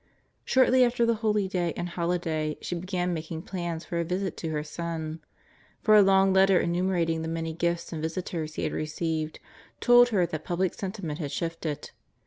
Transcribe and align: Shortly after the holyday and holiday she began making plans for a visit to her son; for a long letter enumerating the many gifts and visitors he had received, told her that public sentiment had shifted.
Shortly 0.43 0.83
after 0.83 1.05
the 1.05 1.13
holyday 1.13 1.75
and 1.77 1.89
holiday 1.89 2.57
she 2.59 2.73
began 2.73 3.13
making 3.13 3.43
plans 3.43 3.85
for 3.85 3.99
a 3.99 4.03
visit 4.03 4.35
to 4.37 4.49
her 4.49 4.63
son; 4.63 5.19
for 5.83 5.95
a 5.95 6.01
long 6.01 6.33
letter 6.33 6.59
enumerating 6.59 7.21
the 7.21 7.27
many 7.27 7.53
gifts 7.53 7.93
and 7.93 8.01
visitors 8.01 8.55
he 8.55 8.63
had 8.63 8.73
received, 8.73 9.39
told 9.79 10.09
her 10.09 10.25
that 10.25 10.43
public 10.43 10.73
sentiment 10.73 11.19
had 11.19 11.31
shifted. 11.31 11.91